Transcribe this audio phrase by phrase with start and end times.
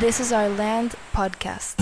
[0.00, 1.78] This is Our Land podcast.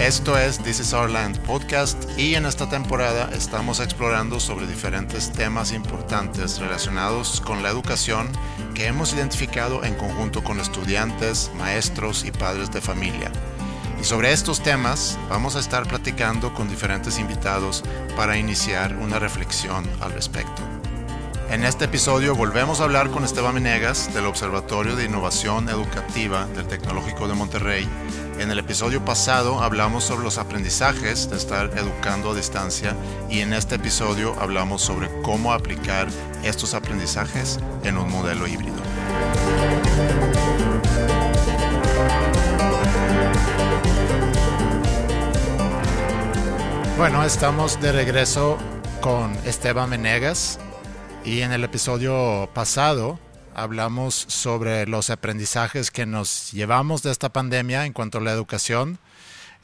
[0.00, 5.30] Esto es This is Our Land podcast y en esta temporada estamos explorando sobre diferentes
[5.30, 8.28] temas importantes relacionados con la educación
[8.74, 13.30] que hemos identificado en conjunto con estudiantes, maestros y padres de familia.
[14.06, 17.82] Sobre estos temas vamos a estar platicando con diferentes invitados
[18.14, 20.62] para iniciar una reflexión al respecto.
[21.50, 26.68] En este episodio volvemos a hablar con Esteban Menegas del Observatorio de Innovación Educativa del
[26.68, 27.88] Tecnológico de Monterrey.
[28.38, 32.94] En el episodio pasado hablamos sobre los aprendizajes de estar educando a distancia
[33.28, 36.06] y en este episodio hablamos sobre cómo aplicar
[36.44, 38.76] estos aprendizajes en un modelo híbrido.
[46.96, 48.56] Bueno, estamos de regreso
[49.02, 50.58] con Esteban Menegas
[51.26, 53.20] y en el episodio pasado
[53.54, 58.98] hablamos sobre los aprendizajes que nos llevamos de esta pandemia en cuanto a la educación.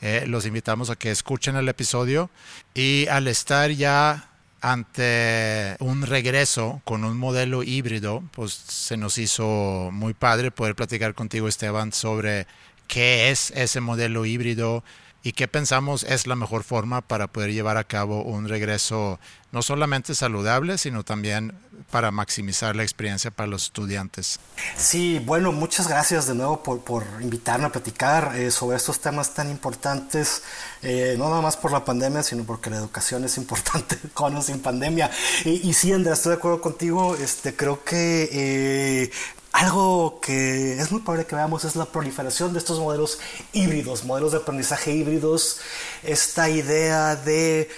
[0.03, 2.29] Eh, los invitamos a que escuchen el episodio
[2.75, 4.29] y al estar ya
[4.61, 11.15] ante un regreso con un modelo híbrido, pues se nos hizo muy padre poder platicar
[11.15, 12.47] contigo, Esteban, sobre
[12.89, 14.85] qué es ese modelo híbrido,
[15.23, 19.21] y qué pensamos es la mejor forma para poder llevar a cabo un regreso
[19.53, 21.53] no solamente saludable, sino también
[21.91, 24.41] para maximizar la experiencia para los estudiantes.
[24.77, 29.35] Sí, bueno, muchas gracias de nuevo por, por invitarme a platicar eh, sobre estos temas
[29.35, 30.43] tan importantes,
[30.83, 34.43] eh, no nada más por la pandemia, sino porque la educación es importante con o
[34.43, 35.11] sin pandemia.
[35.45, 39.11] Y, sí, Andrea, estoy de acuerdo contigo, este, creo que eh,
[39.53, 43.19] algo que es muy probable que veamos es la proliferación de estos modelos
[43.53, 45.61] híbridos, modelos de aprendizaje híbridos,
[46.03, 47.69] esta idea de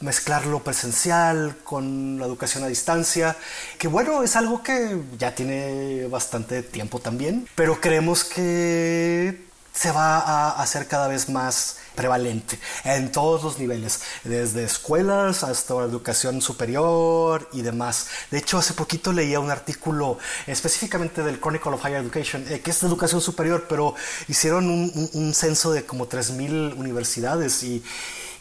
[0.00, 3.36] mezclar lo presencial con la educación a distancia,
[3.78, 9.44] que bueno, es algo que ya tiene bastante tiempo también, pero creemos que
[9.74, 15.74] se va a hacer cada vez más prevalente en todos los niveles, desde escuelas hasta
[15.74, 18.06] educación superior y demás.
[18.30, 22.70] De hecho, hace poquito leía un artículo específicamente del Chronicle of Higher Education, eh, que
[22.70, 23.96] es de educación superior, pero
[24.28, 27.82] hicieron un, censo de como 3.000 universidades y,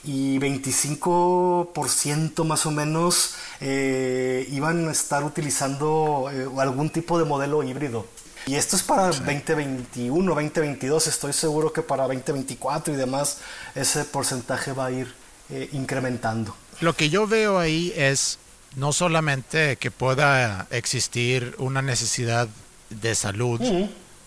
[0.03, 7.63] y 25% más o menos eh, iban a estar utilizando eh, algún tipo de modelo
[7.63, 8.05] híbrido.
[8.45, 13.37] Y esto es para 2021, 2022, estoy seguro que para 2024 y demás
[13.73, 15.13] ese porcentaje va a ir
[15.49, 16.55] eh, incrementando.
[16.81, 18.39] Lo que yo veo ahí es
[18.75, 22.49] no solamente que pueda existir una necesidad
[22.89, 23.61] de salud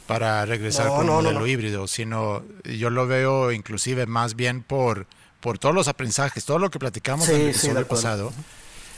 [0.06, 5.06] para regresar con un modelo híbrido, sino yo lo veo inclusive más bien por,
[5.40, 8.32] por todos los aprendizajes, todo lo que platicamos en el episodio pasado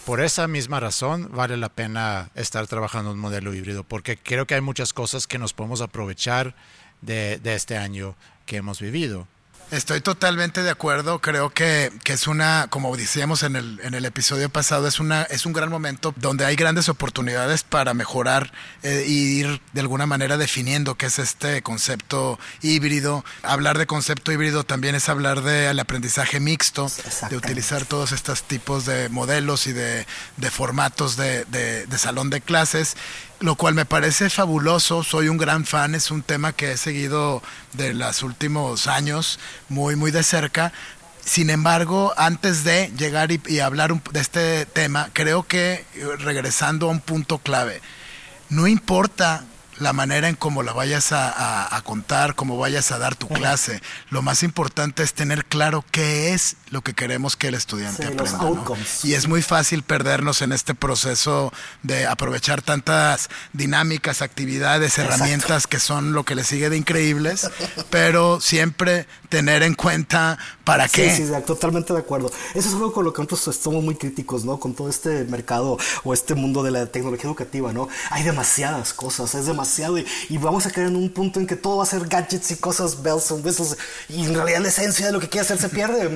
[0.08, 4.54] por esa misma razón vale la pena estar trabajando un modelo híbrido, porque creo que
[4.54, 6.54] hay muchas cosas que nos podemos aprovechar
[7.02, 8.14] de, de este año
[8.46, 9.28] que hemos vivido.
[9.70, 11.20] Estoy totalmente de acuerdo.
[11.20, 15.24] Creo que, que, es una, como decíamos en el, en el episodio pasado, es, una,
[15.24, 18.50] es un gran momento donde hay grandes oportunidades para mejorar
[18.82, 23.26] eh, y ir de alguna manera definiendo qué es este concepto híbrido.
[23.42, 26.90] Hablar de concepto híbrido también es hablar del aprendizaje mixto,
[27.28, 30.06] de utilizar todos estos tipos de modelos y de,
[30.38, 32.96] de formatos de, de, de salón de clases
[33.40, 37.42] lo cual me parece fabuloso, soy un gran fan, es un tema que he seguido
[37.72, 39.38] de los últimos años
[39.68, 40.72] muy, muy de cerca.
[41.24, 45.84] Sin embargo, antes de llegar y, hablar de este tema, creo que
[46.18, 47.80] regresando a un punto clave,
[48.48, 49.44] no importa
[49.78, 53.80] la manera en cómo la vayas a, contar, cómo vayas a dar tu clase.
[54.10, 58.38] Lo más importante es tener claro qué es lo que queremos que el estudiante aprenda.
[59.02, 61.52] Y es muy fácil perdernos en este proceso
[61.82, 67.50] de aprovechar tantas dinámicas, actividades, herramientas que son lo que le sigue de increíbles,
[67.90, 71.14] pero siempre tener en cuenta para qué.
[71.14, 72.30] Sí, sí, totalmente de acuerdo.
[72.54, 74.58] Eso es algo con lo que nosotros estamos muy críticos, ¿no?
[74.58, 77.88] Con todo este mercado o este mundo de la tecnología educativa, ¿no?
[78.10, 80.06] Hay demasiadas cosas, es demasiado y,
[80.38, 83.02] vamos a caer en un punto en que todo va a ser gadgets y cosas
[83.02, 83.76] bells and whistles
[84.08, 86.08] y en realidad la esencia de lo que quiere hacer se pierde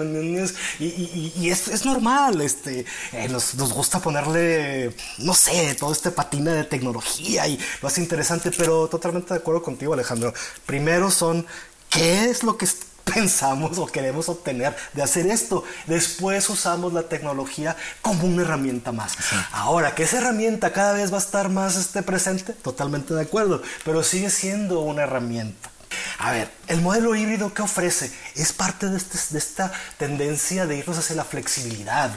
[0.79, 6.11] y, y, es, es, normal este eh, nos, nos, gusta ponerle no sé todo este
[6.11, 10.33] patina de tecnología y lo hace interesante pero totalmente de acuerdo contigo Alejandro
[10.65, 11.45] primero son
[11.91, 12.67] qué es lo que
[13.15, 15.65] pensamos o queremos obtener de hacer esto.
[15.87, 19.17] Después usamos la tecnología como una herramienta más.
[19.53, 23.63] Ahora, que esa herramienta cada vez va a estar más este, presente, totalmente de acuerdo,
[23.85, 25.71] pero sigue siendo una herramienta.
[26.19, 30.79] A ver, el modelo híbrido que ofrece es parte de, este, de esta tendencia de
[30.79, 32.11] irnos hacia la flexibilidad.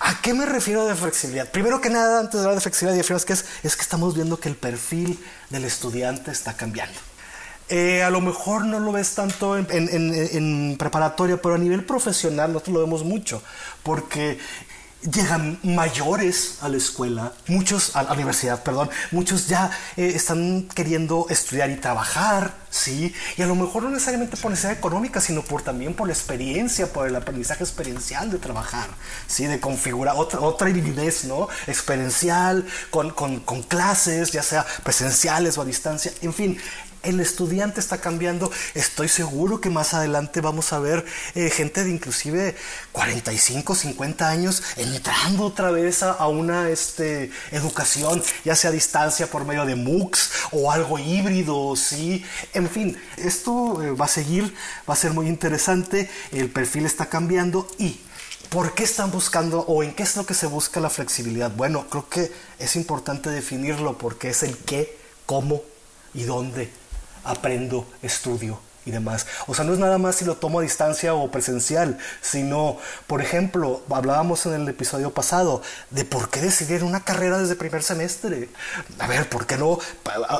[0.00, 1.48] ¿A qué me refiero de flexibilidad?
[1.48, 4.38] Primero que nada, antes de hablar de flexibilidad, es que, es, es que estamos viendo
[4.38, 5.18] que el perfil
[5.48, 6.98] del estudiante está cambiando.
[7.70, 12.52] Eh, a lo mejor no lo ves tanto en, en, preparatoria, pero a nivel profesional
[12.52, 13.40] nosotros lo vemos mucho,
[13.84, 14.38] porque
[15.02, 21.26] llegan mayores a la escuela, muchos a la universidad, perdón, muchos ya eh, están queriendo
[21.30, 25.62] estudiar y trabajar, sí, y a lo mejor no necesariamente por necesidad económica, sino por
[25.62, 28.88] también por la experiencia, por el aprendizaje experiencial de trabajar,
[29.28, 31.48] sí, de configurar otra otra ¿no?
[31.68, 36.58] Experiencial, con, con clases, ya sea presenciales o a distancia, en fin,
[37.02, 38.50] el estudiante está cambiando.
[38.74, 41.04] Estoy seguro que más adelante vamos a ver
[41.34, 42.56] eh, gente de inclusive
[42.92, 49.44] 45, 50 años entrando otra vez a, una este, educación, ya sea a distancia por
[49.44, 52.24] medio de MOOCs o algo híbrido, ¿sí?
[52.52, 54.54] En fin, esto eh, va a seguir,
[54.88, 56.10] va a ser muy interesante.
[56.32, 58.00] El perfil está cambiando y
[58.48, 61.52] ¿Por qué están buscando o en qué es lo que se busca la flexibilidad?
[61.52, 65.62] Bueno, creo que es importante definirlo porque es el qué, cómo
[66.14, 66.79] y dónde
[67.24, 68.58] aprendo, estudio
[68.90, 69.26] demás.
[69.46, 72.76] O sea, no es nada más si lo tomo a distancia o presencial, sino,
[73.06, 77.82] por ejemplo, hablábamos en el episodio pasado de por qué decidir una carrera desde primer
[77.82, 78.48] semestre.
[78.98, 79.78] A ver, ¿por qué no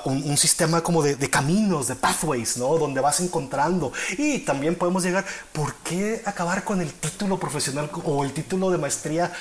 [0.04, 2.76] un, sistema como de, caminos, de pathways, ¿no?
[2.78, 3.92] Donde vas encontrando.
[4.16, 8.78] Y también podemos llegar, ¿por qué acabar con el título profesional o el título de
[8.78, 9.32] maestría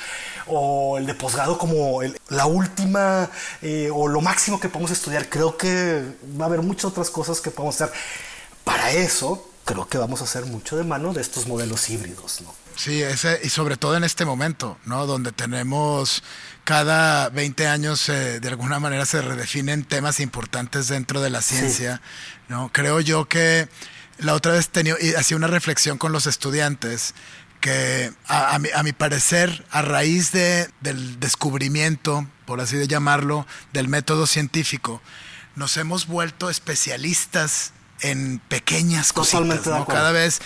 [0.47, 3.29] o el de posgrado como la última
[3.61, 5.29] eh, o lo máximo que podemos estudiar?
[5.29, 6.03] Creo que
[6.39, 7.94] va a haber muchas otras cosas que podemos hacer
[8.63, 12.53] para eso creo que vamos a hacer mucho de mano de estos modelos híbridos, ¿no?
[12.75, 15.06] Sí, ese, y sobre todo en este momento, ¿no?
[15.06, 16.23] Donde tenemos
[16.63, 22.01] cada 20 años de alguna manera se redefinen temas importantes dentro de la ciencia,
[22.47, 22.71] ¿no?
[22.71, 23.67] Creo yo que
[24.17, 27.13] la otra vez tenía, hacía una reflexión con los estudiantes
[27.59, 33.45] que a, mi, a mi, parecer, a raíz de, del descubrimiento, por así de llamarlo,
[33.73, 35.01] del método científico,
[35.56, 39.66] nos hemos vuelto especialistas en pequeñas cositas.
[39.68, 39.86] ¿no?
[39.86, 40.42] Cada vez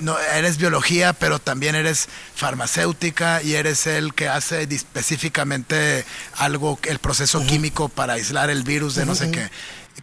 [0.00, 6.04] no, eres biología, pero también eres farmacéutica y eres el que hace específicamente
[6.36, 9.50] algo, el proceso químico para aislar el virus de no sé qué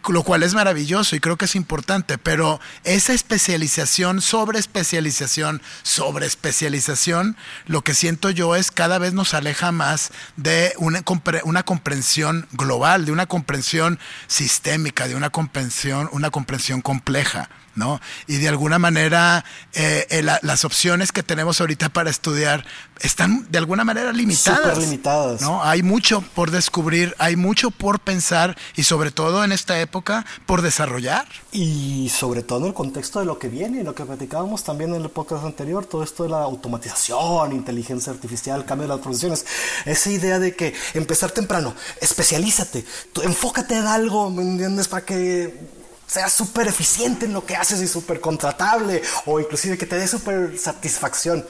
[0.08, 6.26] lo cual es maravilloso y creo que es importante, pero esa especialización, sobre especialización, sobre
[6.26, 7.36] especialización,
[7.66, 11.02] lo que siento yo es cada vez nos aleja más de una,
[11.44, 17.48] una comprensión global, de una comprensión sistémica, de una comprensión, una comprensión compleja.
[17.74, 18.00] ¿No?
[18.26, 19.44] Y de alguna manera
[19.74, 22.64] eh, eh, las opciones que tenemos ahorita para estudiar
[23.00, 24.78] están de alguna manera limitadas.
[24.78, 25.40] limitadas.
[25.40, 25.62] ¿no?
[25.62, 30.62] Hay mucho por descubrir, hay mucho por pensar y sobre todo en esta época por
[30.62, 31.26] desarrollar.
[31.52, 35.02] Y sobre todo en el contexto de lo que viene, lo que platicábamos también en
[35.02, 39.46] el podcast anterior, todo esto de la automatización, inteligencia artificial, cambio de las profesiones,
[39.86, 42.84] esa idea de que empezar temprano, especialízate,
[43.22, 44.88] enfócate en algo, ¿me entiendes?
[44.88, 45.79] Para que
[46.10, 50.08] seas súper eficiente en lo que haces y súper contratable o inclusive que te dé
[50.08, 51.46] súper satisfacción.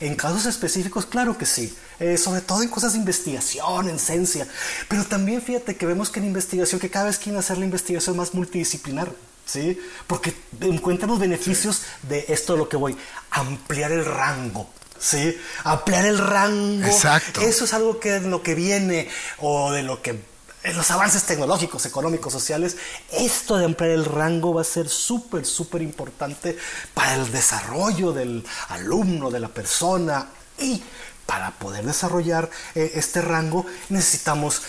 [0.00, 4.46] En casos específicos, claro que sí, eh, sobre todo en cosas de investigación, en ciencia,
[4.88, 8.16] pero también fíjate que vemos que en investigación, que cada vez quieren hacer la investigación
[8.16, 9.10] más multidisciplinar,
[9.46, 9.78] ¿sí?
[10.06, 12.96] Porque encuentran los beneficios de esto de lo que voy,
[13.30, 14.68] ampliar el rango,
[14.98, 15.36] ¿sí?
[15.62, 16.86] Ampliar el rango.
[16.86, 17.40] Exacto.
[17.40, 20.20] Eso es algo que de lo que viene o de lo que
[20.64, 22.76] en los avances tecnológicos, económicos, sociales,
[23.12, 26.56] esto de ampliar el rango va a ser súper, súper importante
[26.94, 30.28] para el desarrollo del alumno, de la persona.
[30.58, 30.82] Y
[31.26, 34.62] para poder desarrollar eh, este rango necesitamos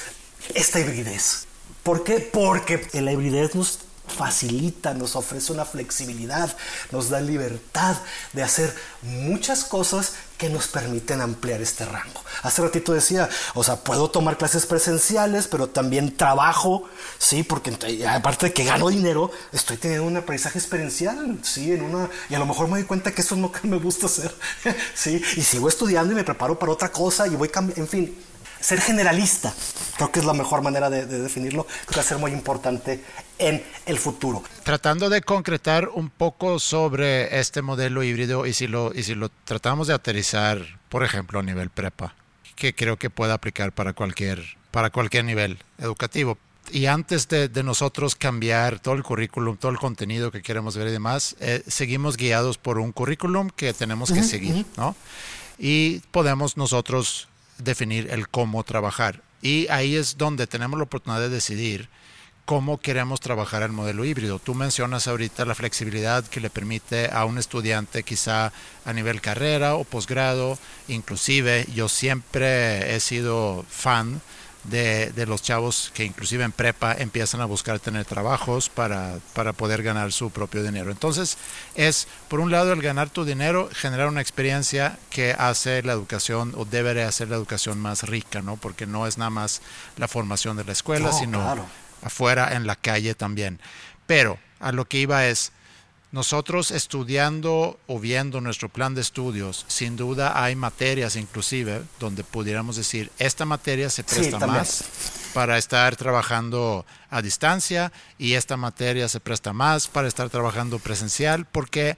[0.54, 1.48] esta hibridez.
[1.82, 2.20] ¿Por qué?
[2.20, 6.56] Porque la hibridez nos facilita, nos ofrece una flexibilidad,
[6.92, 7.96] nos da libertad
[8.34, 12.22] de hacer muchas cosas que nos permiten ampliar este rango.
[12.44, 16.84] Hace ratito decía, o sea, puedo tomar clases presenciales, pero también trabajo,
[17.18, 17.78] sí, porque
[18.08, 22.40] aparte de que gano dinero, estoy teniendo un aprendizaje experiencial, sí, en una, y a
[22.40, 24.36] lo mejor me doy cuenta que eso es lo que me gusta hacer,
[24.94, 28.18] sí, y sigo estudiando y me preparo para otra cosa y voy cambiando, en fin,
[28.66, 29.54] ser generalista,
[29.96, 33.04] creo que es la mejor manera de, definirlo, creo que va a ser muy importante
[33.38, 34.44] en el futuro.
[34.64, 39.30] Tratando de concretar un poco sobre este modelo híbrido y si lo, y si lo
[39.30, 42.16] tratamos de aterrizar, por ejemplo, a nivel prepa,
[42.56, 46.40] que creo que pueda aplicar para cualquier, para cualquier nivel educativo.
[46.72, 50.92] Y antes de, nosotros cambiar todo el currículum, todo el contenido que queremos ver y
[50.92, 54.96] demás, eh, seguimos guiados por un currículum que tenemos que seguir, ¿no?
[55.60, 57.28] Y podemos nosotros
[57.58, 59.22] definir el cómo trabajar.
[59.42, 61.90] Y ahí es donde tenemos la oportunidad de decidir
[62.46, 64.40] cómo queremos trabajar el modelo híbrido.
[64.40, 68.54] Tú mencionas ahorita la flexibilidad que le permite a un estudiante quizá
[68.86, 74.22] a nivel carrera o posgrado, inclusive yo siempre he sido fan
[74.70, 79.54] de, de, los chavos que inclusive en prepa empiezan a buscar tener trabajos para, para
[79.54, 80.92] poder ganar su propio dinero.
[80.92, 81.38] Entonces
[81.76, 86.54] es, por un lado, el ganar tu dinero, generar una experiencia que hace la educación
[86.56, 88.58] o debería hacer la educación más rica, ¿no?
[88.58, 89.62] Porque no es nada más
[89.98, 91.68] la formación de la escuela, sino
[92.02, 93.60] afuera en la calle también.
[94.08, 95.52] Pero a lo que iba es,
[96.16, 102.78] nosotros estudiando o viendo nuestro plan de estudios, sin duda hay materias inclusive donde pudiéramos
[102.78, 104.86] decir, esta materia se presta más
[105.34, 111.46] para estar trabajando a distancia y esta materia se presta más para estar trabajando presencial,
[111.52, 111.98] porque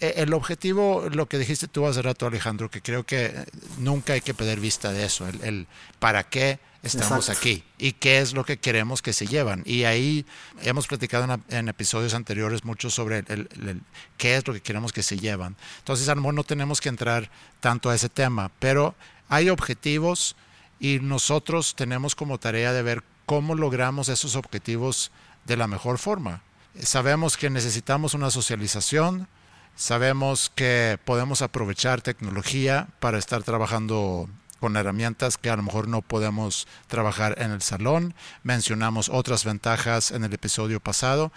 [0.00, 3.32] eh, el objetivo, lo que dijiste tú hace rato Alejandro, que creo que
[3.78, 5.66] nunca hay que perder vista de eso, el, el
[6.00, 9.62] para qué estamos aquí y qué es lo que queremos que se llevan.
[9.64, 10.26] Y ahí
[10.62, 13.82] hemos platicado en, episodios anteriores mucho sobre el,
[14.16, 15.56] qué es lo que queremos que se llevan.
[15.78, 18.94] Entonces, a lo mejor no tenemos que entrar tanto a ese tema, pero
[19.28, 20.36] hay objetivos
[20.80, 25.12] y nosotros tenemos como tarea de ver cómo logramos esos objetivos
[25.44, 26.42] de la mejor forma.
[26.80, 29.28] Sabemos que necesitamos una socialización,
[29.76, 34.28] sabemos que podemos aprovechar tecnología para estar trabajando
[34.62, 38.14] con herramientas que a lo mejor no podemos trabajar en el salón.
[38.44, 41.32] Mencionamos otras ventajas en el episodio pasado.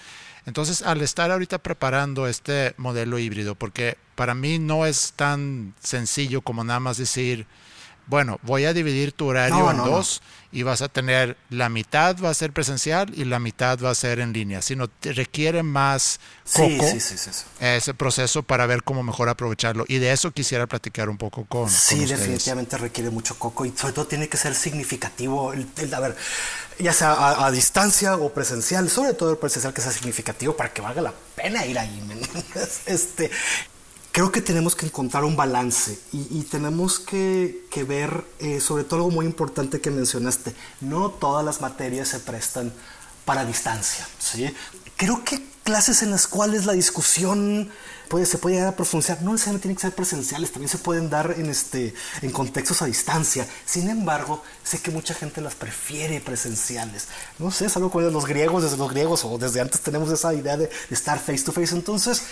[0.46, 6.41] Entonces, al estar ahorita preparando este modelo híbrido, porque para mí no es tan sencillo
[6.41, 7.48] como nada más decir,
[8.08, 10.22] bueno, voy a dividir tu horario en dos
[10.52, 13.96] y vas a tener la mitad va a ser presencial y la mitad va a
[13.96, 16.20] ser en línea, sino te requiere más
[16.54, 16.86] coco
[17.60, 19.84] ese proceso para ver cómo mejor aprovecharlo.
[19.90, 21.70] Y de eso quisiera platicar un poco con.
[21.70, 25.52] Sí, definitivamente requiere mucho coco y sobre todo tiene que ser significativo.
[25.52, 26.16] El, a ver,
[26.80, 30.72] ya sea a, a, distancia o presencial, sobre todo el presencial que sea significativo para
[30.72, 32.02] que valga la pena ir ahí.
[32.86, 33.30] Este,
[34.16, 39.12] creo que tenemos que encontrar un balance y, tenemos que, ver, eh, sobre todo algo
[39.12, 42.72] muy importante que mencionaste, no todas las materias se prestan
[43.26, 44.08] para distancia.
[44.18, 44.50] ¿sí?
[44.96, 47.70] Creo que clases en las cuales la discusión
[48.08, 51.10] puede, se puede llegar a profundizar, no necesariamente tienen que ser presenciales, también se pueden
[51.10, 53.46] dar en, este, en contextos a distancia.
[53.66, 57.10] Sin embargo, sé que mucha gente las prefiere presenciales.
[57.38, 60.34] No sé, es algo como los griegos, desde los griegos o desde antes tenemos esa
[60.34, 61.76] idea de, de estar face to face.
[61.76, 62.24] Entonces,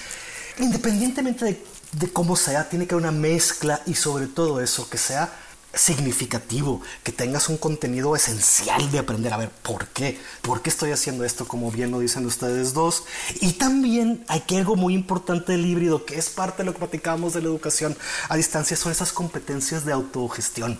[0.60, 1.73] independientemente de,
[2.12, 5.32] cómo sea, tiene que haber una mezcla y sobre todo eso, que sea
[5.74, 10.92] significativo, que tengas un contenido esencial de aprender a ver por qué, por qué estoy
[10.92, 13.06] haciendo esto, como bien lo dicen ustedes dos.
[13.42, 16.80] Y también hay que algo muy importante del híbrido, que es parte de lo que
[16.80, 17.98] platicábamos de la educación
[18.30, 20.78] a distancia, son esas competencias de autogestión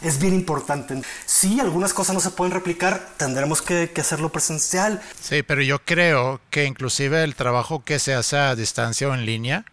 [0.00, 1.00] es bien importante.
[1.26, 5.00] Si algunas cosas no se pueden replicar, tendremos que, hacerlo presencial.
[5.20, 9.24] Sí, pero yo creo que inclusive el trabajo que se hace a distancia o en
[9.24, 9.64] línea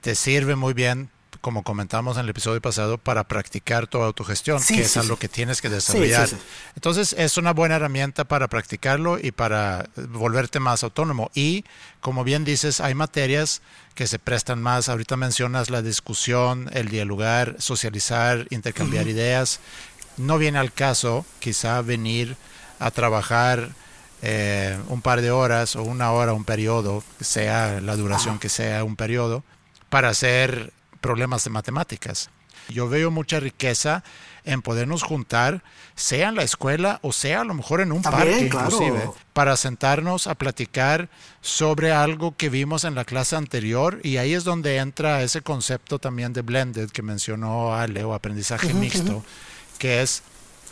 [0.00, 4.82] te sirve muy bien como comentamos en el episodio pasado, para practicar tu autogestión, que
[4.82, 6.28] es algo que tienes que desarrollar.
[6.74, 11.30] Entonces, es una buena herramienta para practicarlo y para volverte más autónomo.
[11.34, 11.64] Y,
[12.00, 13.62] como bien dices, hay materias
[13.94, 14.88] que se prestan más.
[14.88, 19.60] Ahorita mencionas la discusión, el dialogar, socializar, intercambiar ideas.
[20.18, 22.36] No viene al caso, quizá, venir
[22.78, 23.70] a trabajar
[24.20, 28.84] eh, un par de horas o una hora, un periodo, sea la duración que sea
[28.84, 29.42] un periodo,
[29.90, 32.30] para hacer problemas de matemáticas.
[32.68, 34.04] Yo veo mucha riqueza
[34.44, 35.62] en podernos juntar,
[35.96, 40.26] sea en la escuela o sea a lo mejor en un parque inclusive, para sentarnos
[40.26, 41.08] a platicar
[41.42, 44.00] sobre algo que vimos en la clase anterior.
[44.02, 48.72] Y ahí es donde entra ese concepto también de blended que mencionó Ale o aprendizaje
[48.72, 49.24] mixto,
[49.78, 50.22] que es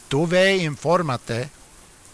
[0.08, 1.50] tú ve, infórmate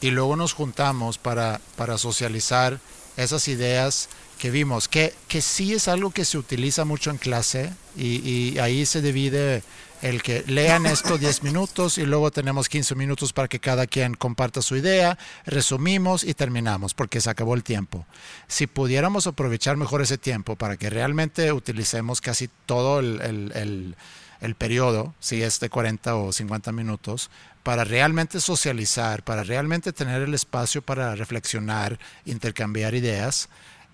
[0.01, 2.81] y luego nos juntamos para, para socializar
[3.17, 4.09] esas ideas
[4.45, 8.85] que vimos, que, que sí es algo que se utiliza mucho en clase y, ahí
[8.85, 9.63] se divide
[10.03, 14.13] el que lean esto 10 minutos y luego tenemos 15 minutos para que cada quien
[14.13, 18.05] comparta su idea, resumimos y terminamos porque se acabó el tiempo.
[18.47, 23.97] Si pudiéramos aprovechar mejor ese tiempo para que realmente utilicemos casi todo el, el,
[24.43, 27.31] el periodo, si es de 40 o 50 minutos,
[27.63, 33.49] para realmente socializar, para realmente tener el espacio para reflexionar, intercambiar ideas,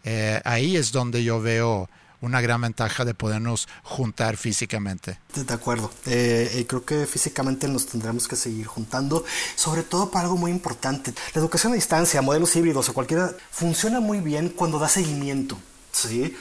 [0.05, 1.89] eh, ahí es donde yo veo
[2.21, 5.19] una gran ventaja de podernos juntar físicamente.
[5.35, 10.25] De acuerdo, eh, eh, creo que físicamente nos tendremos que seguir juntando, sobre todo para
[10.25, 11.15] algo muy importante.
[11.35, 15.59] La educación a distancia, modelos híbridos o cualquiera, funciona muy bien cuando da seguimiento.
[15.93, 16.37] ¿sí?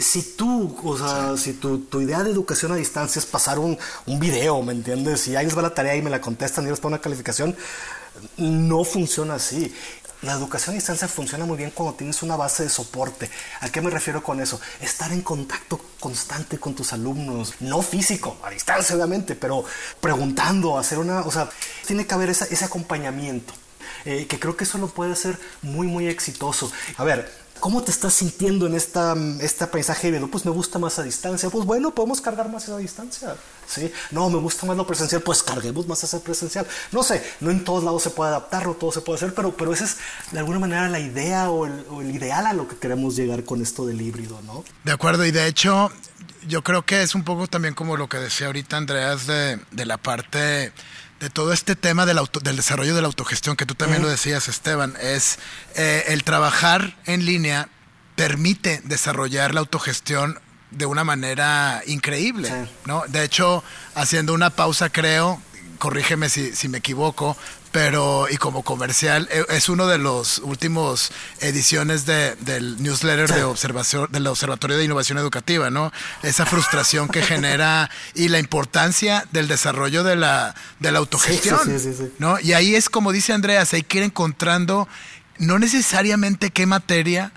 [0.00, 3.78] si tú, o sea, si tu, tu, idea de educación a distancia es pasar un,
[4.06, 5.20] un video, ¿me entiendes?
[5.20, 7.56] Si ahí les va la tarea y me la contestan y les pongo una calificación,
[8.36, 9.72] no funciona así
[10.22, 13.30] la educación a distancia funciona muy bien cuando tienes una base de soporte.
[13.60, 14.60] ¿A qué me refiero con eso?
[14.80, 19.64] Estar en contacto constante con tus alumnos, no físico, a distancia obviamente, pero
[20.00, 21.48] preguntando, hacer una, o sea,
[21.86, 23.54] tiene que haber ese acompañamiento.
[24.04, 26.70] Eh, que creo que eso lo puede ser muy, muy exitoso.
[26.96, 30.28] A ver, ¿Cómo te estás sintiendo en esta, este paisaje híbrido?
[30.28, 31.50] Pues me gusta más a distancia.
[31.50, 33.34] Pues bueno, podemos cargar más a distancia.
[33.66, 33.92] ¿sí?
[34.12, 35.22] No, me gusta más lo presencial.
[35.22, 36.66] Pues carguemos más a ser presencial.
[36.92, 39.56] No sé, no en todos lados se puede adaptar, no todo se puede hacer, pero,
[39.56, 39.96] pero esa es
[40.30, 43.42] de alguna manera la idea o el, o el ideal a lo que queremos llegar
[43.42, 44.64] con esto del híbrido, ¿no?
[44.84, 45.90] De acuerdo, y de hecho,
[46.46, 49.84] yo creo que es un poco también como lo que decía ahorita Andreas de, de
[49.84, 50.72] la parte
[51.20, 54.08] de todo este tema del, auto, del desarrollo de la autogestión, que tú también lo
[54.08, 55.38] decías, Esteban, es
[55.74, 57.68] eh, el trabajar en línea
[58.14, 62.50] permite desarrollar la autogestión de una manera increíble,
[62.84, 63.04] ¿no?
[63.08, 65.40] De hecho, haciendo una pausa, creo,
[65.78, 67.36] corrígeme si, si me equivoco,
[67.78, 73.44] pero y como comercial e, es uno de los últimos ediciones de, del newsletter de
[73.44, 75.92] observación del observatorio de innovación educativa no
[76.24, 81.60] esa frustración que genera y la importancia del desarrollo de la de la autogestión
[82.18, 84.88] no y ahí es como dice Andreas hay que ir encontrando
[85.38, 87.30] no necesariamente qué materia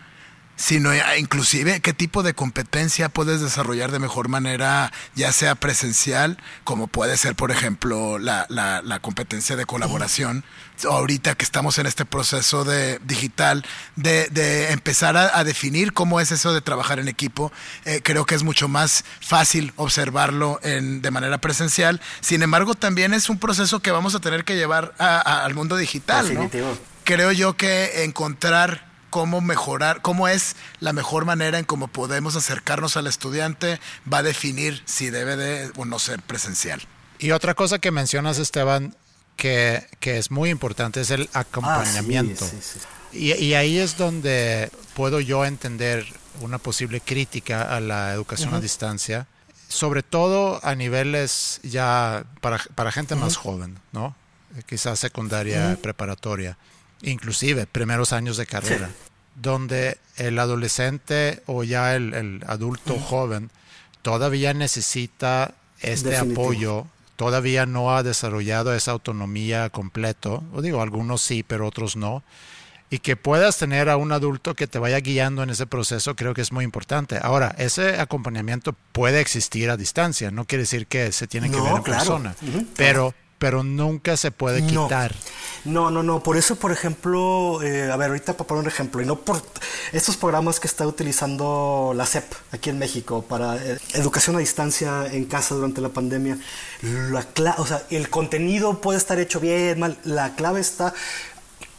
[0.56, 6.38] sino eh, inclusive qué tipo de competencia puedes desarrollar de mejor manera, ya sea presencial,
[6.64, 10.44] como puede ser, por ejemplo, la, la, competencia de colaboración.
[10.88, 13.66] Ahorita que estamos en este proceso de digital,
[13.96, 17.52] de, de empezar a, definir cómo es eso de trabajar en equipo,
[17.86, 22.02] eh, creo que es mucho más fácil observarlo en, de manera presencial.
[22.20, 26.34] Sin embargo, también es un proceso que vamos a tener que llevar al mundo digital.
[26.34, 26.50] ¿no?
[27.04, 32.98] Creo yo que encontrar cómo mejorar, cómo es la mejor manera en cómo podemos acercarnos
[32.98, 33.80] al estudiante,
[34.12, 36.82] va a definir si debe de o no ser presencial.
[37.20, 38.96] Y otra cosa que mencionas, Esteban,
[39.36, 42.50] que, que es muy importante, es el acompañamiento.
[42.52, 46.06] Ah, y, y, ahí es donde puedo yo entender
[46.40, 49.28] una posible crítica a la educación a distancia,
[49.68, 54.16] sobre todo a niveles ya para, para gente más joven, ¿no?
[54.66, 56.58] Quizás secundaria, preparatoria
[57.04, 58.90] inclusive primeros años de carrera,
[59.36, 63.50] donde el adolescente o ya el, adulto joven
[64.02, 71.44] todavía necesita este apoyo, todavía no ha desarrollado esa autonomía completo, o digo, algunos sí,
[71.44, 72.24] pero otros no,
[72.90, 76.34] y que puedas tener a un adulto que te vaya guiando en ese proceso, creo
[76.34, 77.18] que es muy importante.
[77.22, 81.74] Ahora, ese acompañamiento puede existir a distancia, no quiere decir que se tiene que ver
[81.74, 82.36] en persona,
[82.76, 85.16] pero pero nunca se puede quitar.
[85.66, 86.22] No, no, no.
[86.22, 89.42] Por eso, por ejemplo, eh, a ver, ahorita para poner un ejemplo, y no por
[89.92, 95.08] estos programas que está utilizando la SEP aquí en México para eh, educación a distancia
[95.08, 96.38] en casa durante la pandemia,
[96.84, 97.26] la
[97.58, 100.94] o sea, el contenido puede estar hecho bien, mal, la clave está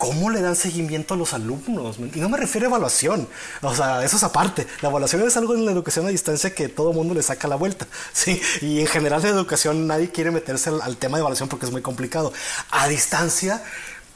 [0.02, 1.96] ¿Cómo le dan seguimiento a los alumnos?
[2.12, 3.28] Y no me refiero a evaluación,
[3.60, 4.66] o sea, eso es aparte.
[4.80, 7.54] La evaluación es algo en la educación a distancia que todo mundo le saca la
[7.54, 8.42] vuelta, ¿sí?
[8.62, 11.82] Y en general de educación nadie quiere meterse al, tema de evaluación porque es muy
[11.82, 12.32] complicado.
[12.72, 13.62] A distancia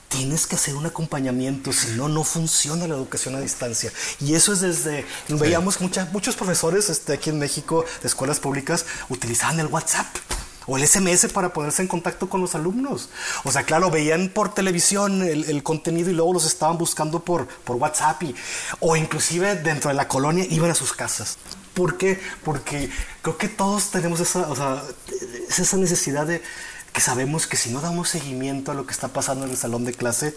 [0.09, 3.93] tienes que hacer un acompañamiento, si no, no funciona la educación a distancia.
[4.19, 9.61] Y eso es desde, veíamos muchos profesores este, aquí en México de escuelas públicas utilizaban
[9.61, 10.09] el WhatsApp
[10.67, 13.09] o el SMS para ponerse en contacto con los alumnos.
[13.45, 17.77] O sea, claro, veían por televisión el, contenido y luego los estaban buscando por, por
[17.77, 18.23] WhatsApp
[18.81, 21.39] o inclusive dentro de la colonia iban a sus casas.
[21.75, 22.21] ¿Por qué?
[22.45, 22.91] Porque
[23.23, 24.83] creo que todos tenemos esa, o sea,
[25.49, 26.43] esa necesidad de
[26.93, 29.85] que sabemos que si no damos seguimiento a lo que está pasando en el salón
[29.85, 30.35] de clase,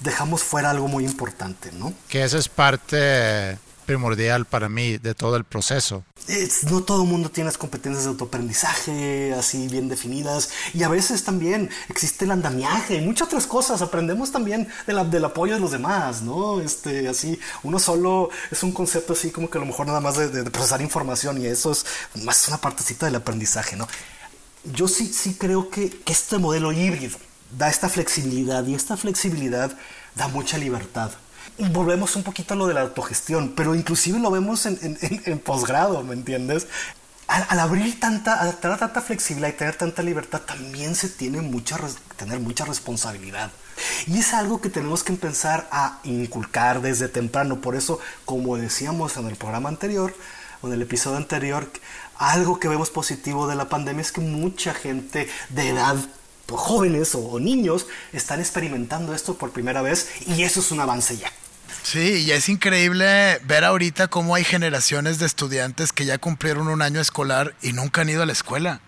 [0.00, 1.94] dejamos fuera algo muy importante, ¿no?
[2.08, 6.04] Que esa es parte primordial para mí de todo el proceso.
[6.70, 11.24] no todo el mundo tiene las competencias de autoaprendizaje así bien definidas y a veces
[11.24, 13.80] también existe el andamiaje y muchas otras cosas.
[13.80, 16.60] Aprendemos también del apoyo de los demás, ¿no?
[16.60, 20.16] Este, así, uno solo es un concepto así como que a lo mejor nada más
[20.16, 21.86] de, procesar información y eso es
[22.24, 23.88] más una partecita del aprendizaje, ¿no?
[24.64, 27.16] Yo sí, sí creo que, que este modelo híbrido
[27.56, 29.72] da esta flexibilidad y esta flexibilidad
[30.16, 31.12] da mucha libertad
[31.58, 36.02] volvemos un poquito a lo de la autogestión, pero inclusive lo vemos en, en, posgrado,
[36.02, 36.66] ¿me entiendes?
[37.28, 41.76] Al, abrir tanta, al tener tanta flexibilidad y tener tanta libertad, también se tiene mucha,
[42.16, 43.50] tener mucha responsabilidad.
[44.06, 47.60] Y es algo que tenemos que empezar a inculcar desde temprano.
[47.60, 50.14] Por eso, como decíamos en el programa anterior,
[50.62, 51.68] o en el episodio anterior,
[52.16, 55.96] algo que vemos positivo de la pandemia es que mucha gente de edad
[56.48, 61.32] jóvenes o niños están experimentando esto por primera vez y eso es un avance ya.
[61.82, 66.82] Sí, y es increíble ver ahorita cómo hay generaciones de estudiantes que ya cumplieron un
[66.82, 68.80] año escolar y nunca han ido a la escuela,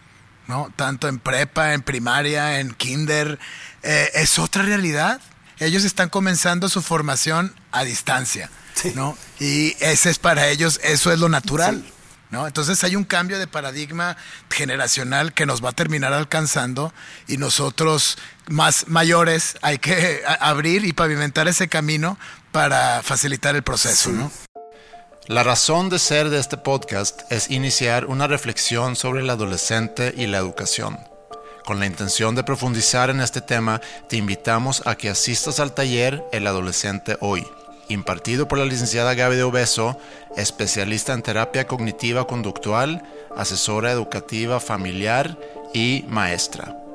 [0.49, 0.73] ¿no?
[0.75, 3.39] Tanto en prepa, en primaria, en kinder.
[3.85, 5.21] Eh, es otra realidad.
[5.61, 8.51] ellos están comenzando su formación a distancia,
[8.95, 9.17] ¿no?
[9.39, 11.85] Y ese es para ellos, eso es lo natural.
[12.31, 12.47] ¿No?
[12.47, 14.17] Entonces hay un cambio de paradigma
[14.51, 16.93] generacional que nos va a terminar alcanzando
[17.27, 22.19] y nosotros más mayores hay que abrir y pavimentar ese camino
[22.53, 24.11] para facilitar el proceso.
[25.27, 30.27] La razón de ser de este podcast es iniciar una reflexión sobre el adolescente y
[30.27, 30.99] la educación.
[31.67, 36.25] Con la intención de profundizar en este tema, te invitamos a que asistas al taller
[36.33, 37.47] El Adolescente Hoy,
[37.89, 39.99] impartido por la licenciada Gaby de Obeso,
[40.37, 43.03] especialista en terapia cognitiva conductual,
[43.37, 45.37] asesora educativa familiar
[45.75, 46.88] y maestra.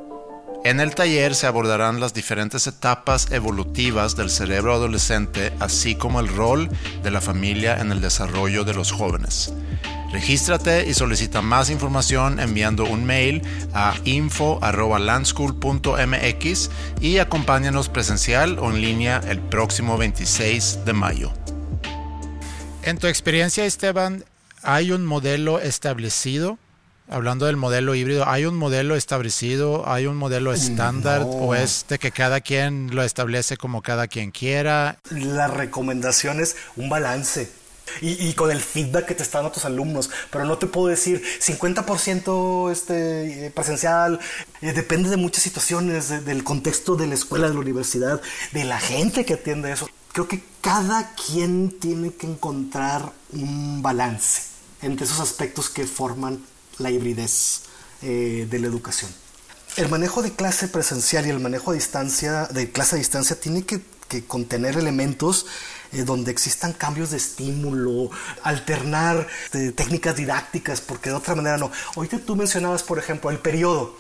[0.66, 6.30] En el taller se abordarán las diferentes etapas evolutivas del cerebro adolescente, así como el
[6.30, 6.70] rol
[7.04, 9.54] de la familia en el desarrollo de los jóvenes.
[10.14, 13.42] Regístrate y solicita más información enviando un mail
[13.74, 16.70] a info.landschool.mx
[17.02, 21.34] y acompáñanos presencial o en línea el próximo 26 de mayo.
[22.84, 24.24] En tu experiencia, Esteban,
[24.62, 26.58] ¿hay un modelo establecido?
[27.14, 29.88] Hablando del modelo híbrido, ¿hay un modelo establecido?
[29.88, 31.22] ¿Hay un modelo estándar?
[31.24, 34.98] ¿O es de que cada quien lo establece como cada quien quiera?
[35.12, 37.52] La recomendación es un balance
[38.02, 40.10] y, con el feedback que te están dando tus alumnos.
[40.32, 44.20] Pero no te puedo decir 50% este, presencial.
[44.64, 48.24] Eh, depende de muchas situaciones, del contexto de la escuela, de la universidad,
[48.54, 49.88] de la gente que atiende eso.
[50.14, 54.42] Creo que cada quien tiene que encontrar un balance
[54.82, 56.42] entre esos aspectos que forman
[56.84, 57.62] la hibridez
[58.02, 59.10] eh, de la educación.
[59.76, 63.66] El manejo de clase presencial y el manejo a distancia, de clase a distancia, tiene
[63.66, 63.82] que,
[64.28, 65.48] contener elementos
[65.92, 68.12] eh, donde existan cambios de estímulo,
[68.44, 71.72] alternar eh, técnicas didácticas, porque de otra manera no.
[71.96, 73.98] Ahorita tú mencionabas, por ejemplo, el periodo.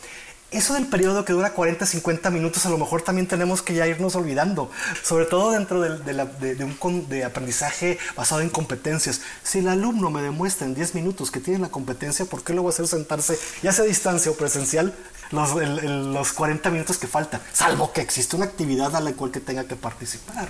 [0.54, 3.88] Eso del periodo que dura 40, 50 minutos, a lo mejor también tenemos que ya
[3.88, 4.70] irnos olvidando,
[5.04, 9.22] sobre todo dentro de, un de aprendizaje basado en competencias.
[9.44, 12.62] Si el alumno me demuestra en 10 minutos que tiene la competencia, ¿por qué lo
[12.62, 14.94] voy a hacer sentarse, ya sea a distancia o presencial,
[15.32, 17.42] los, los 40 minutos que faltan?
[17.52, 20.50] Salvo que existe una actividad a la cual que tenga que participar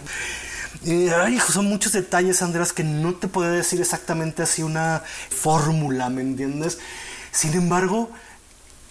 [1.51, 6.79] son muchos detalles, Andrés, que no te puedo decir exactamente así una fórmula, ¿me entiendes?
[7.31, 8.09] Sin embargo,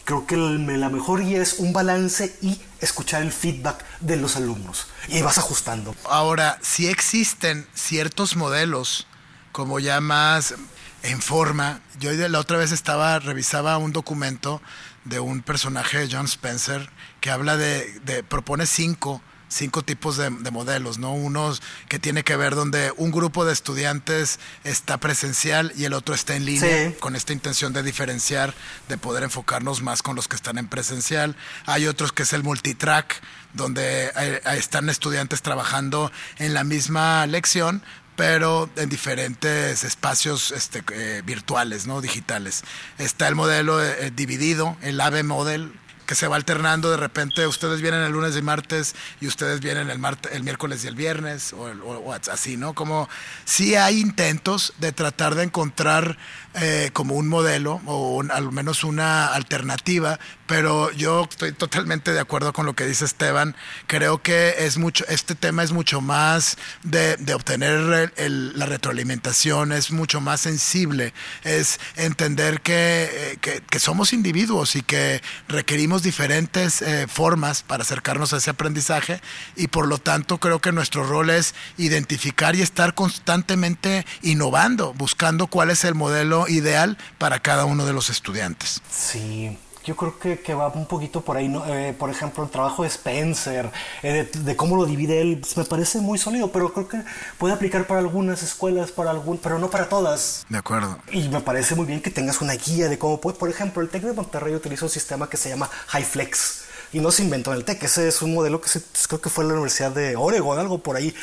[0.05, 4.87] creo que la mejor guía es un balance y escuchar el feedback de los alumnos.
[5.09, 5.95] Y vas ajustando.
[6.05, 9.07] Ahora, si existen ciertos modelos,
[9.53, 10.55] como ya más
[11.03, 14.63] en forma, yo la otra vez estaba, revisaba un documento
[15.05, 19.21] de un personaje de John Spencer que habla de, de propone cinco
[19.53, 21.13] cinco tipos de, modelos, ¿no?
[21.13, 21.55] Uno
[21.89, 26.35] que tiene que ver donde un grupo de estudiantes está presencial y el otro está
[26.35, 28.55] en línea, con esta intención de diferenciar,
[28.89, 31.37] de poder enfocarnos más con los que están en presencial.
[31.67, 33.21] Hay otros que es el multitrack,
[33.55, 34.11] donde
[34.57, 37.83] están estudiantes trabajando en la misma lección,
[38.17, 42.01] pero en diferentes espacios este, eh, virtuales, ¿no?
[42.01, 42.63] digitales.
[42.99, 45.73] Está el modelo eh, dividido, el AVE model,
[46.15, 49.99] se va alternando de repente ustedes vienen el lunes y martes y ustedes vienen el
[49.99, 52.75] martes, el miércoles y el viernes o, así, ¿no?
[52.75, 53.09] Como
[53.45, 56.19] si hay intentos de tratar de encontrar
[56.55, 60.19] eh, como un modelo o al menos una alternativa,
[60.53, 63.57] pero yo estoy totalmente de acuerdo con lo que dice Esteban.
[63.87, 70.21] Creo que es mucho, este tema es mucho más de, obtener la retroalimentación, es mucho
[70.21, 77.83] más sensible, es entender que, eh, somos individuos y que requerimos diferentes eh, formas para
[77.83, 79.23] acercarnos a ese aprendizaje
[79.57, 85.47] y por lo tanto creo que nuestro rol es identificar y estar constantemente innovando, buscando
[85.47, 88.83] cuál es el modelo ideal para cada uno de los estudiantes.
[88.91, 91.65] Sí, yo creo que, que, va un poquito por ahí, ¿no?
[91.67, 93.71] Eh, por ejemplo, el trabajo de Spencer,
[94.03, 97.03] eh, de, cómo lo divide él, pues, me parece muy sólido, pero creo que
[97.39, 100.45] puede aplicar para algunas escuelas, para algún, pero no para todas.
[100.49, 100.99] De acuerdo.
[101.11, 103.89] Y me parece muy bien que tengas una guía de cómo puede, por ejemplo, el
[103.89, 107.53] TEC de Monterrey utiliza un sistema que se llama High Flex y no se inventó
[107.53, 107.85] en el TEC.
[107.85, 110.59] Ese es un modelo que se, pues, creo que fue en la Universidad de Oregon,
[110.59, 111.15] algo por ahí.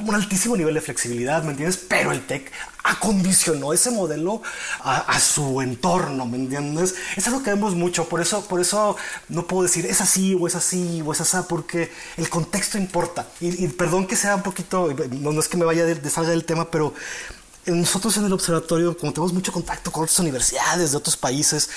[0.00, 1.78] Un altísimo nivel de flexibilidad, ¿me entiendes?
[1.88, 2.52] Pero el TEC
[2.86, 4.42] acondicionó ese modelo
[4.80, 6.94] a, su entorno, ¿me entiendes?
[7.16, 8.96] Es algo que vemos mucho, por eso, por eso
[9.28, 13.26] no puedo decir es así o es así o es así, porque el contexto importa.
[13.40, 16.70] Y, perdón que sea un poquito, no, es que me vaya de, salga del tema,
[16.70, 16.94] pero
[17.66, 21.70] nosotros en el observatorio, como tenemos mucho contacto con otras universidades de otros países,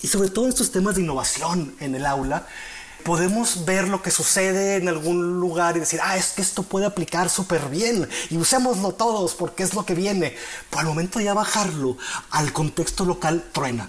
[0.00, 2.46] y sobre todo estos temas de innovación en el aula,
[3.04, 6.86] podemos ver lo que sucede en algún lugar y decir, ah, es que esto puede
[6.86, 10.34] aplicar súper bien y usémoslo todos porque es lo que viene.
[10.70, 11.96] Pero al momento de ya bajarlo
[12.30, 13.88] al contexto local, truena.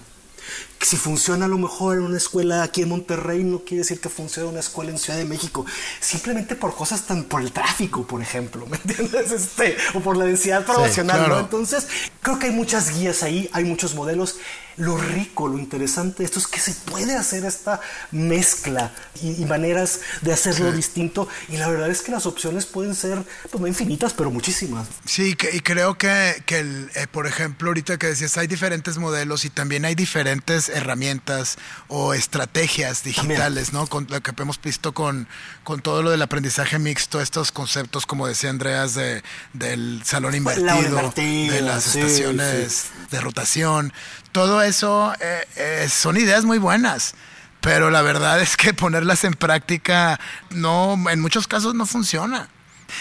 [0.81, 4.09] Si funciona a lo mejor en una escuela aquí en Monterrey, no quiere decir que
[4.09, 5.65] funcione una escuela en Ciudad de México.
[5.99, 9.31] Simplemente por cosas tan, por el tráfico, por ejemplo, ¿me entiendes?
[9.31, 11.39] Este, o por la densidad poblacional, ¿no?
[11.39, 11.87] Entonces,
[12.21, 14.35] creo que hay muchas guías ahí, hay muchos modelos
[14.77, 17.79] lo rico, lo interesante de esto es que se puede hacer esta
[18.11, 21.27] mezcla y, maneras de hacerlo distinto.
[21.49, 24.87] Y la verdad es que las opciones pueden ser pues, no infinitas, pero muchísimas.
[25.05, 29.45] Sí, y creo que, que el, eh, por ejemplo, ahorita que decías, hay diferentes modelos
[29.45, 31.57] y también hay diferentes herramientas
[31.87, 33.87] o estrategias digitales, ¿no?
[33.87, 35.27] Con lo que hemos visto con,
[35.63, 41.13] con todo lo del aprendizaje mixto, estos conceptos, como decía Andreas, de, del salón invertido,
[41.15, 43.93] de las estaciones de rotación
[44.35, 47.13] todo eso eh, eh, son ideas muy buenas,
[47.61, 50.19] pero la verdad es que ponerlas en práctica
[50.49, 52.49] no, en muchos casos no funciona.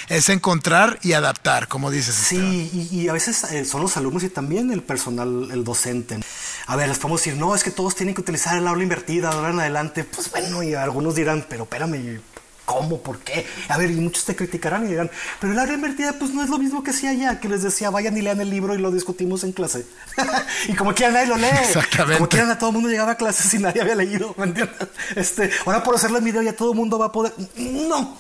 [0.09, 2.15] Es encontrar y adaptar, como dices.
[2.15, 6.21] Sí, y, a veces eh, son los alumnos y también el personal, el docente.
[6.69, 9.31] A ver, les podemos decir, no, es que todos tienen que utilizar el aula invertida,
[9.31, 10.05] ahora en adelante.
[10.05, 12.21] Pues bueno, y algunos dirán, pero espérame,
[12.65, 12.99] ¿Cómo?
[13.03, 13.47] ¿Por qué?
[13.69, 16.49] A ver, y muchos te criticarán y dirán, pero el área invertida pues no es
[16.49, 18.91] lo mismo que hacía allá, que les decía, vayan y lean el libro y lo
[18.91, 19.87] discutimos en clase.
[20.69, 21.47] y como quieran nadie lo lee.
[21.63, 22.17] Exactamente.
[22.17, 24.89] Como quieran a todo el mundo llegaba a clases y nadie había leído, ¿me entiendes?
[25.15, 27.35] Este, ahora por hacerlo en video ya todo el mundo va a poder...
[27.57, 28.19] No,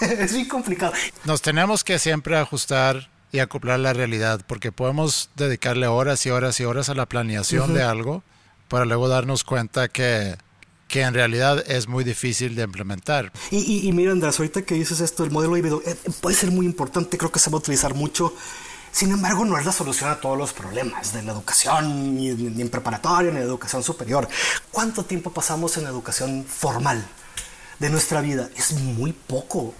[0.00, 0.92] es muy complicado.
[1.24, 6.58] Nos tenemos que siempre ajustar y acoplar la realidad, porque podemos dedicarle horas y horas
[6.60, 8.22] y horas a la planeación de algo
[8.68, 10.36] para luego darnos cuenta que
[10.94, 13.32] que en realidad es muy difícil de implementar.
[13.50, 16.66] Y, y, mira, Andrés, ahorita que dices esto, el modelo híbrido eh, puede ser muy
[16.66, 18.32] importante, creo que se va a utilizar mucho.
[18.92, 22.62] Sin embargo, no es la solución a todos los problemas de la educación, ni, ni
[22.62, 24.28] en preparatoria, ni en educación superior.
[24.70, 27.04] ¿Cuánto tiempo pasamos en educación formal
[27.80, 28.48] de nuestra vida?
[28.56, 29.74] Es muy poco.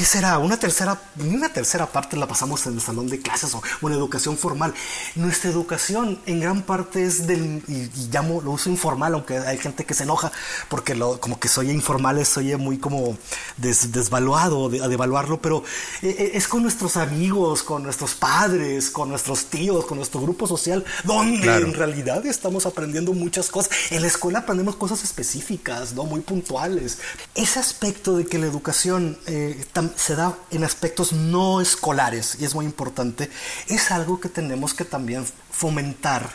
[0.00, 0.38] ¿Qué será?
[0.38, 4.38] Una tercera, una tercera parte la pasamos en el salón de clases o, en educación
[4.38, 4.72] formal.
[5.14, 9.84] Nuestra educación en gran parte es del, y, llamo, lo uso informal, aunque hay gente
[9.84, 10.32] que se enoja
[10.70, 13.18] porque lo, como que soy informal, soy muy como
[13.58, 15.64] desvaluado de, devaluarlo, pero
[16.00, 20.46] eh, eh, es con nuestros amigos, con nuestros padres, con nuestros tíos, con nuestro grupo
[20.46, 23.70] social, donde en realidad estamos aprendiendo muchas cosas.
[23.90, 26.04] En la escuela aprendemos cosas específicas, ¿no?
[26.04, 26.96] Muy puntuales.
[27.34, 29.62] Ese aspecto de que la educación eh,
[29.96, 33.30] se da en aspectos no escolares y es muy importante,
[33.68, 36.30] es algo que tenemos que también fomentar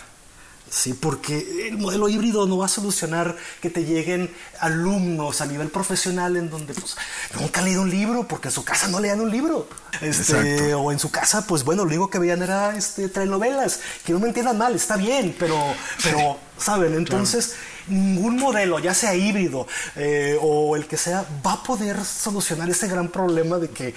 [0.69, 5.69] Sí, porque el modelo híbrido no va a solucionar que te lleguen alumnos a nivel
[5.69, 6.97] profesional en donde pues,
[7.39, 9.69] nunca han leído un libro, porque en su casa no leían un libro.
[10.01, 13.79] Este, o en su casa, pues bueno, lo único que veían era este, telenovelas.
[14.03, 15.57] Que no me entiendan mal, está bien, pero,
[16.03, 16.95] pero ¿saben?
[16.95, 17.55] Entonces,
[17.87, 22.87] ningún modelo, ya sea híbrido eh, o el que sea, va a poder solucionar ese
[22.87, 23.93] gran problema de que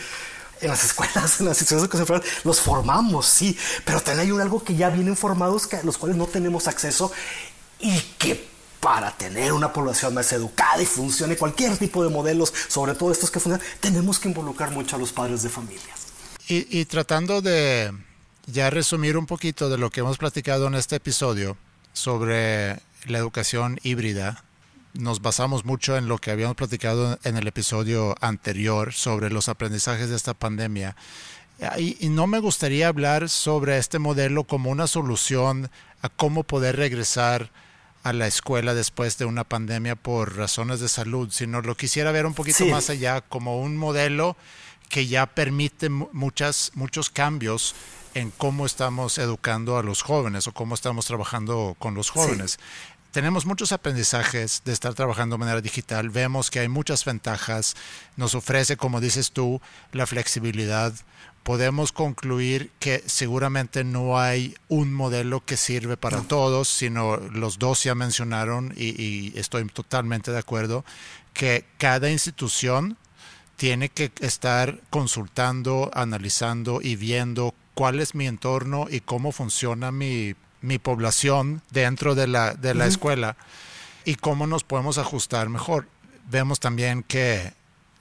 [0.61, 4.75] en las escuelas, en las instituciones educación los formamos, sí, pero también hay algo que
[4.75, 7.13] ya vienen formados que, los cuales no tenemos acceso
[7.81, 8.49] y que
[8.81, 13.31] para tener una población más educada y funcione cualquier tipo de modelos, sobre todo estos
[13.31, 16.07] que funcionan, tenemos que involucrar mucho a los padres de familias.
[16.47, 17.93] Y, y tratando de
[18.47, 21.57] ya resumir un poquito de lo que hemos platicado en este episodio
[21.93, 24.45] sobre la educación híbrida,
[24.95, 30.11] nos basamos mucho en lo que habíamos platicado en el episodio anterior sobre los aprendizajes
[30.11, 30.97] de esta pandemia.
[31.77, 35.71] Y, no me gustaría hablar sobre este modelo como una solución
[36.03, 37.51] a cómo poder regresar
[38.05, 42.27] a la escuela después de una pandemia por razones de salud, sino lo quisiera ver
[42.27, 44.37] un poquito más allá como un modelo
[44.89, 47.75] que ya permite muchas, muchos cambios
[48.19, 52.59] en cómo estamos educando a los jóvenes o cómo estamos trabajando con los jóvenes
[53.11, 56.11] tenemos muchos aprendizajes de estar trabajando de manera digital.
[56.11, 57.75] Vemos que hay muchas ventajas.
[58.17, 59.61] Nos ofrece, como dices tú,
[59.93, 60.93] la flexibilidad.
[61.43, 67.83] Podemos concluir que seguramente no hay un modelo que sirve para todos, sino los dos
[67.83, 70.85] ya mencionaron y, y estoy totalmente de acuerdo
[71.33, 72.99] que cada institución
[73.57, 80.35] tiene que estar consultando, analizando y viendo cuál es mi entorno y cómo funciona mi
[80.61, 83.37] mi población dentro de la, de la escuela
[84.05, 85.87] y cómo nos podemos ajustar mejor.
[86.31, 87.53] Vemos también que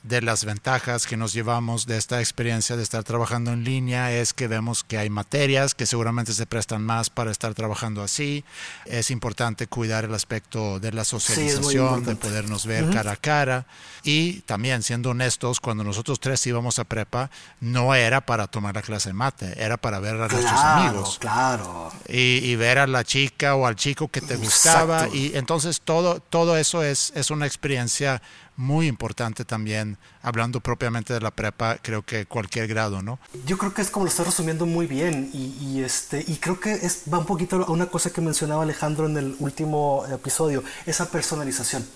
[0.08, 4.34] de las ventajas que nos llevamos de esta experiencia de estar trabajando en línea es
[4.34, 8.46] que vemos que hay materias que seguramente se prestan más para estar trabajando así.
[8.86, 13.65] Es importante cuidar el aspecto de la socialización, de podernos ver cara a cara.
[14.04, 18.82] Y también, siendo honestos, cuando nosotros tres íbamos a prepa, no era para tomar la
[18.82, 21.17] clase de mate, era para ver a nuestros amigos.
[21.20, 21.91] Claro.
[22.08, 25.10] Y, y, ver a la chica o al chico que te gustaba.
[25.10, 28.22] Y entonces todo, todo eso es, es una experiencia
[28.58, 33.20] muy importante también, hablando propiamente de la prepa, creo que cualquier grado, ¿no?
[33.46, 36.74] Yo creo que es como lo está resumiendo muy bien y, este, y creo que
[36.74, 41.10] es, va un poquito a una cosa que mencionaba Alejandro en el último episodio, esa
[41.10, 41.88] personalización.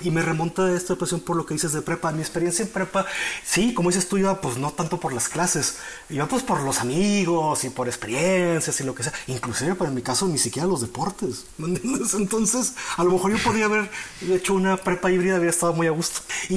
[0.00, 2.12] Y me remonta a esta impresión por lo que dices de prepa.
[2.12, 3.06] Mi experiencia en prepa,
[3.44, 5.76] sí, como dices tú, iba pues no tanto por las clases,
[6.10, 9.12] iba pues por los amigos y por experiencias y lo que sea.
[9.26, 11.46] Inclusive, pero en mi caso, ni siquiera los deportes.
[12.14, 13.90] Entonces, a lo mejor yo podría haber
[14.28, 16.20] hecho una prepa híbrida, había estado muy a gusto.
[16.48, 16.56] Y,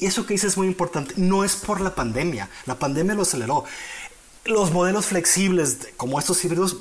[0.00, 1.14] y, eso que dices es muy importante.
[1.16, 2.48] No es por la pandemia.
[2.66, 3.64] La pandemia lo aceleró.
[4.44, 6.78] Los modelos flexibles, como estos híbridos,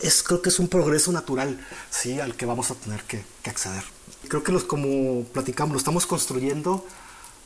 [0.00, 1.58] es, creo que es un progreso natural,
[1.90, 3.84] sí, al que vamos a tener que acceder.
[4.32, 6.82] Creo que los, como platicamos, lo estamos construyendo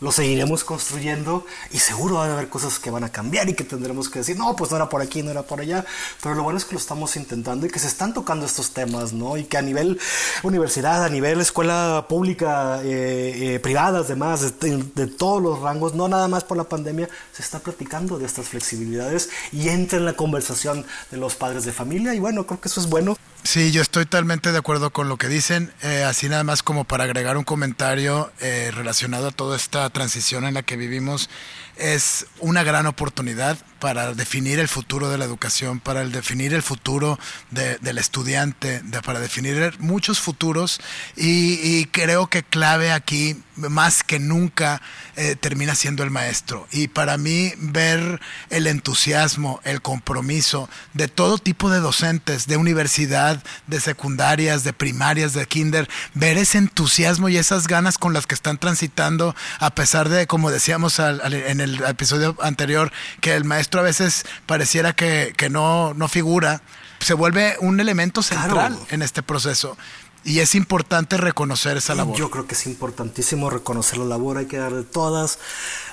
[0.00, 3.64] lo seguiremos construyendo y seguro va a haber cosas que van a cambiar y que
[3.64, 5.86] tendremos que decir, no, pues no era por aquí, no era por allá,
[6.22, 9.14] pero lo bueno es que lo estamos intentando y que se están tocando estos temas,
[9.14, 9.38] ¿no?
[9.38, 9.98] Y que a nivel
[10.42, 16.08] universidad, a nivel escuela pública, eh, eh, privada, además, de, de, todos los rangos, no
[16.08, 20.12] nada más por la pandemia, se está platicando de estas flexibilidades y entra en la
[20.12, 23.16] conversación de los padres de familia y bueno, creo que eso es bueno.
[23.46, 25.72] Sí, yo estoy totalmente de acuerdo con lo que dicen.
[25.84, 30.44] Eh, así nada más como para agregar un comentario eh, relacionado a toda esta transición
[30.46, 31.30] en la que vivimos,
[31.76, 36.62] es una gran oportunidad para definir el futuro de la educación, para el definir el
[36.62, 37.18] futuro
[37.50, 40.80] de, del estudiante, para definir muchos futuros
[41.14, 44.82] y, creo que clave aquí, más que nunca,
[45.16, 46.66] eh, termina siendo el maestro.
[46.72, 53.42] Y para mí ver el entusiasmo, el compromiso de todo tipo de docentes, de universidad,
[53.66, 58.34] de secundarias, de primarias, de kinder, ver ese entusiasmo y esas ganas con las que
[58.34, 63.82] están transitando, a pesar de, como decíamos en el episodio anterior, que el maestro a
[63.82, 66.62] veces pareciera que, que no, no figura,
[67.00, 68.86] se vuelve un elemento central claro.
[68.90, 69.76] en este proceso.
[70.24, 72.16] Y es importante reconocer esa labor.
[72.16, 74.38] Yo creo que es importantísimo reconocer la labor.
[74.38, 75.38] Hay que darle todas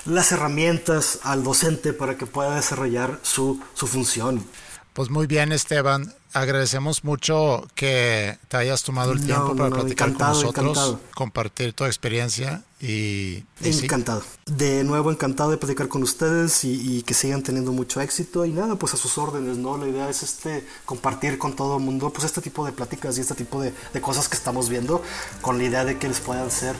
[0.06, 4.44] las herramientas al docente para que pueda desarrollar su, su función.
[4.92, 6.12] Pues muy bien, Esteban.
[6.34, 11.00] Agradecemos mucho que te hayas tomado el tiempo para no, platicar con nosotros, encantado.
[11.14, 14.20] compartir tu experiencia y, y encantado.
[14.20, 14.52] Sí.
[14.52, 18.50] De nuevo encantado de platicar con ustedes y, y, que sigan teniendo mucho éxito y
[18.50, 19.78] nada, pues a sus órdenes, ¿no?
[19.78, 23.20] La idea es este compartir con todo el mundo pues este tipo de pláticas y
[23.20, 25.04] este tipo de, de cosas que estamos viendo
[25.40, 26.74] con la idea de que les puedan ser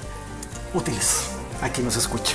[0.75, 1.21] útiles
[1.63, 2.35] a quien nos escuche.